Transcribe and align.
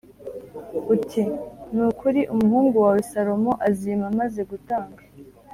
uti: 0.93 1.21
Ni 1.73 1.81
ukuri, 1.89 2.21
umuhungu 2.33 2.75
wawe 2.83 3.01
Salomo 3.11 3.51
azima 3.67 4.05
maze 4.19 4.41
gutanga. 4.51 5.01